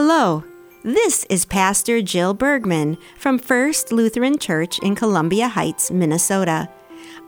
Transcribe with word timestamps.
Hello, 0.00 0.44
this 0.84 1.26
is 1.28 1.44
Pastor 1.44 2.00
Jill 2.00 2.32
Bergman 2.32 2.98
from 3.16 3.36
First 3.36 3.90
Lutheran 3.90 4.38
Church 4.38 4.78
in 4.78 4.94
Columbia 4.94 5.48
Heights, 5.48 5.90
Minnesota. 5.90 6.68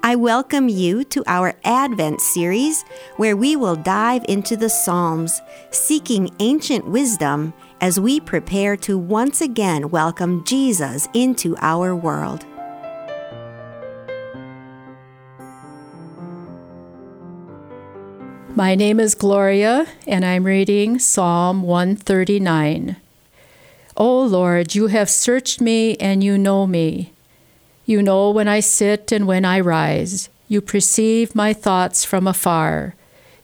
I 0.05 0.15
welcome 0.15 0.69
you 0.69 1.03
to 1.03 1.25
our 1.27 1.55
Advent 1.65 2.21
series 2.21 2.85
where 3.17 3.37
we 3.37 3.57
will 3.57 3.75
dive 3.75 4.25
into 4.29 4.57
the 4.57 4.71
Psalms, 4.71 5.43
seeking 5.73 6.31
ancient 6.39 6.87
wisdom 6.87 7.55
as 7.81 7.99
we 7.99 8.21
prepare 8.21 8.77
to 8.77 8.97
once 8.97 9.41
again 9.41 9.91
welcome 9.91 10.45
Jesus 10.45 11.09
into 11.13 11.57
our 11.61 11.97
world. 11.97 12.47
My 18.57 18.75
name 18.75 18.99
is 18.99 19.15
Gloria, 19.15 19.87
and 20.09 20.25
I'm 20.25 20.45
reading 20.45 20.99
Psalm 20.99 21.63
139. 21.63 22.97
O 23.97 24.23
Lord, 24.23 24.75
you 24.75 24.89
have 24.89 25.09
searched 25.09 25.61
me 25.61 25.97
and 25.97 26.25
you 26.25 26.37
know 26.37 26.67
me. 26.67 27.13
You 27.87 28.03
know 28.03 28.31
when 28.31 28.49
I 28.49 28.59
sit 28.59 29.13
and 29.13 29.27
when 29.29 29.45
I 29.45 29.61
rise. 29.61 30.29
You 30.49 30.61
perceive 30.61 31.35
my 31.35 31.53
thoughts 31.53 32.05
from 32.05 32.27
afar. 32.27 32.97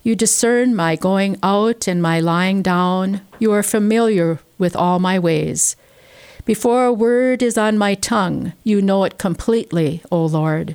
You 0.02 0.16
discern 0.16 0.74
my 0.74 0.96
going 0.96 1.38
out 1.43 1.87
and 1.87 2.02
my 2.02 2.18
lying 2.18 2.62
down. 2.62 3.20
You 3.38 3.52
are 3.52 3.62
familiar 3.62 4.41
with 4.59 4.74
all 4.74 4.98
my 4.98 5.20
ways. 5.20 5.77
Before 6.45 6.84
a 6.84 6.93
word 6.93 7.43
is 7.43 7.57
on 7.57 7.79
my 7.79 7.95
tongue, 7.95 8.54
you 8.65 8.82
know 8.82 9.04
it 9.04 9.18
completely, 9.18 10.02
O 10.10 10.24
Lord. 10.27 10.74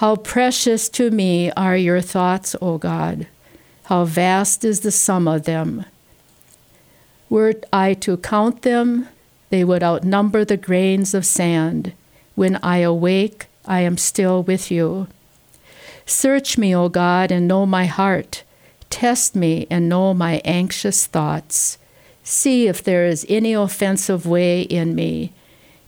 How 0.00 0.16
precious 0.16 0.90
to 0.90 1.10
me 1.10 1.50
are 1.52 1.74
your 1.74 2.02
thoughts, 2.02 2.54
O 2.60 2.76
God! 2.76 3.28
How 3.84 4.04
vast 4.04 4.62
is 4.62 4.80
the 4.80 4.90
sum 4.90 5.26
of 5.26 5.44
them! 5.44 5.86
Were 7.30 7.54
I 7.72 7.94
to 8.04 8.18
count 8.18 8.60
them, 8.60 9.08
they 9.48 9.64
would 9.64 9.82
outnumber 9.82 10.44
the 10.44 10.58
grains 10.58 11.14
of 11.14 11.24
sand. 11.24 11.94
When 12.34 12.56
I 12.56 12.80
awake, 12.80 13.46
I 13.64 13.80
am 13.80 13.96
still 13.96 14.42
with 14.42 14.70
you. 14.70 15.06
Search 16.04 16.58
me, 16.58 16.76
O 16.76 16.90
God, 16.90 17.30
and 17.30 17.48
know 17.48 17.64
my 17.64 17.86
heart. 17.86 18.42
Test 18.90 19.34
me 19.34 19.66
and 19.70 19.88
know 19.88 20.12
my 20.12 20.42
anxious 20.44 21.06
thoughts. 21.06 21.78
See 22.22 22.66
if 22.66 22.84
there 22.84 23.06
is 23.06 23.24
any 23.30 23.54
offensive 23.54 24.26
way 24.26 24.60
in 24.60 24.94
me, 24.94 25.32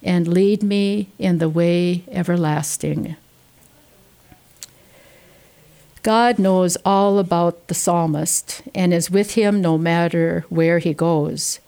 and 0.02 0.26
lead 0.26 0.62
me 0.62 1.08
in 1.18 1.36
the 1.36 1.50
way 1.50 2.04
everlasting. 2.10 3.14
God 6.02 6.38
knows 6.38 6.76
all 6.84 7.18
about 7.18 7.68
the 7.68 7.74
psalmist 7.74 8.62
and 8.74 8.94
is 8.94 9.10
with 9.10 9.34
him 9.34 9.60
no 9.60 9.76
matter 9.76 10.44
where 10.48 10.78
he 10.78 10.94
goes. 10.94 11.60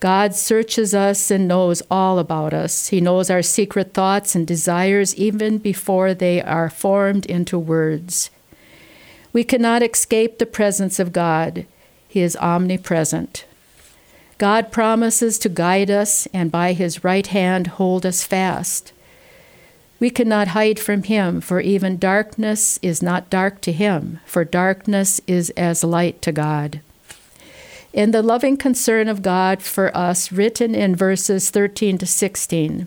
God 0.00 0.34
searches 0.34 0.94
us 0.94 1.30
and 1.30 1.48
knows 1.48 1.82
all 1.90 2.18
about 2.18 2.54
us. 2.54 2.88
He 2.88 3.00
knows 3.00 3.30
our 3.30 3.42
secret 3.42 3.94
thoughts 3.94 4.34
and 4.34 4.46
desires 4.46 5.14
even 5.16 5.58
before 5.58 6.14
they 6.14 6.40
are 6.40 6.70
formed 6.70 7.26
into 7.26 7.58
words. 7.58 8.30
We 9.32 9.42
cannot 9.42 9.82
escape 9.82 10.38
the 10.38 10.46
presence 10.46 10.98
of 10.98 11.12
God, 11.12 11.66
He 12.06 12.20
is 12.20 12.36
omnipresent. 12.36 13.44
God 14.38 14.70
promises 14.70 15.36
to 15.40 15.48
guide 15.48 15.90
us 15.90 16.26
and 16.32 16.50
by 16.50 16.74
His 16.74 17.02
right 17.02 17.26
hand 17.26 17.66
hold 17.66 18.06
us 18.06 18.24
fast. 18.24 18.92
We 20.00 20.10
cannot 20.10 20.48
hide 20.48 20.78
from 20.78 21.02
him, 21.02 21.40
for 21.40 21.60
even 21.60 21.98
darkness 21.98 22.78
is 22.82 23.02
not 23.02 23.30
dark 23.30 23.60
to 23.62 23.72
him, 23.72 24.20
for 24.24 24.44
darkness 24.44 25.20
is 25.26 25.50
as 25.50 25.82
light 25.82 26.22
to 26.22 26.32
God. 26.32 26.80
In 27.92 28.12
the 28.12 28.22
loving 28.22 28.56
concern 28.56 29.08
of 29.08 29.22
God 29.22 29.62
for 29.62 29.96
us, 29.96 30.30
written 30.30 30.74
in 30.74 30.94
verses 30.94 31.50
13 31.50 31.98
to 31.98 32.06
16, 32.06 32.86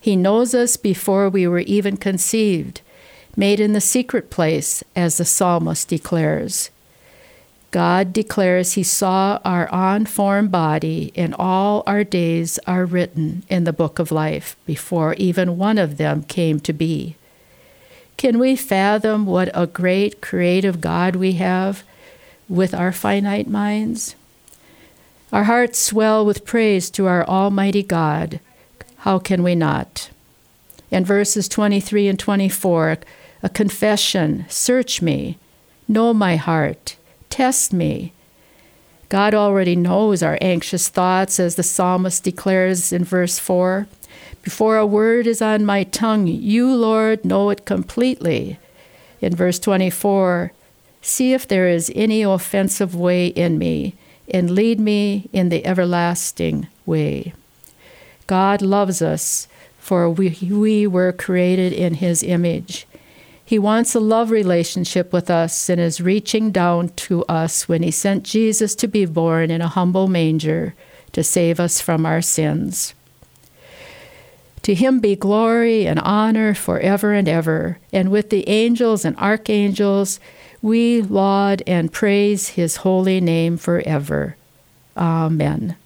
He 0.00 0.16
knows 0.16 0.54
us 0.54 0.76
before 0.76 1.28
we 1.28 1.46
were 1.48 1.60
even 1.60 1.96
conceived, 1.96 2.80
made 3.36 3.58
in 3.58 3.72
the 3.72 3.80
secret 3.80 4.30
place, 4.30 4.84
as 4.94 5.16
the 5.16 5.24
psalmist 5.24 5.88
declares. 5.88 6.70
God 7.74 8.12
declares 8.12 8.74
He 8.74 8.84
saw 8.84 9.40
our 9.44 9.68
unformed 9.72 10.52
body, 10.52 11.12
and 11.16 11.34
all 11.36 11.82
our 11.88 12.04
days 12.04 12.56
are 12.68 12.84
written 12.84 13.42
in 13.48 13.64
the 13.64 13.72
book 13.72 13.98
of 13.98 14.12
life 14.12 14.56
before 14.64 15.14
even 15.14 15.58
one 15.58 15.76
of 15.76 15.96
them 15.96 16.22
came 16.22 16.60
to 16.60 16.72
be. 16.72 17.16
Can 18.16 18.38
we 18.38 18.54
fathom 18.54 19.26
what 19.26 19.50
a 19.54 19.66
great 19.66 20.20
creative 20.20 20.80
God 20.80 21.16
we 21.16 21.32
have 21.32 21.82
with 22.48 22.74
our 22.74 22.92
finite 22.92 23.48
minds? 23.48 24.14
Our 25.32 25.42
hearts 25.42 25.80
swell 25.80 26.24
with 26.24 26.44
praise 26.44 26.90
to 26.90 27.06
our 27.06 27.26
Almighty 27.26 27.82
God. 27.82 28.38
How 28.98 29.18
can 29.18 29.42
we 29.42 29.56
not? 29.56 30.10
In 30.92 31.04
verses 31.04 31.48
23 31.48 32.06
and 32.06 32.20
24, 32.20 32.98
a 33.42 33.48
confession 33.48 34.44
Search 34.48 35.02
me, 35.02 35.38
know 35.88 36.14
my 36.14 36.36
heart 36.36 36.94
test 37.34 37.72
me. 37.72 38.12
God 39.08 39.34
already 39.34 39.74
knows 39.74 40.22
our 40.22 40.38
anxious 40.40 40.88
thoughts, 40.88 41.40
as 41.40 41.56
the 41.56 41.64
psalmist 41.64 42.22
declares 42.22 42.92
in 42.92 43.02
verse 43.02 43.40
4. 43.40 43.88
Before 44.42 44.76
a 44.76 44.86
word 44.86 45.26
is 45.26 45.42
on 45.42 45.64
my 45.64 45.82
tongue, 45.82 46.28
you, 46.28 46.72
Lord, 46.72 47.24
know 47.24 47.50
it 47.50 47.64
completely. 47.64 48.60
In 49.20 49.34
verse 49.34 49.58
24, 49.58 50.52
see 51.02 51.32
if 51.32 51.48
there 51.48 51.66
is 51.66 51.90
any 51.96 52.22
offensive 52.22 52.94
way 52.94 53.26
in 53.26 53.58
me, 53.58 53.94
and 54.32 54.52
lead 54.52 54.78
me 54.78 55.28
in 55.32 55.48
the 55.48 55.66
everlasting 55.66 56.68
way. 56.86 57.34
God 58.28 58.62
loves 58.62 59.02
us, 59.02 59.48
for 59.80 60.08
we, 60.08 60.38
we 60.40 60.86
were 60.86 61.10
created 61.10 61.72
in 61.72 61.94
his 61.94 62.22
image. 62.22 62.86
He 63.44 63.58
wants 63.58 63.94
a 63.94 64.00
love 64.00 64.30
relationship 64.30 65.12
with 65.12 65.30
us 65.30 65.68
and 65.68 65.80
is 65.80 66.00
reaching 66.00 66.50
down 66.50 66.88
to 66.90 67.24
us 67.24 67.68
when 67.68 67.82
He 67.82 67.90
sent 67.90 68.24
Jesus 68.24 68.74
to 68.76 68.88
be 68.88 69.04
born 69.04 69.50
in 69.50 69.60
a 69.60 69.68
humble 69.68 70.08
manger 70.08 70.74
to 71.12 71.22
save 71.22 71.60
us 71.60 71.80
from 71.80 72.06
our 72.06 72.22
sins. 72.22 72.94
To 74.62 74.74
Him 74.74 74.98
be 74.98 75.14
glory 75.14 75.86
and 75.86 76.00
honor 76.00 76.54
forever 76.54 77.12
and 77.12 77.28
ever, 77.28 77.78
and 77.92 78.10
with 78.10 78.30
the 78.30 78.48
angels 78.48 79.04
and 79.04 79.14
archangels, 79.18 80.18
we 80.62 81.02
laud 81.02 81.62
and 81.66 81.92
praise 81.92 82.48
His 82.48 82.76
holy 82.76 83.20
name 83.20 83.58
forever. 83.58 84.36
Amen. 84.96 85.76